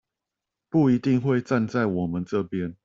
[0.67, 2.75] 不一定會站在我們這邊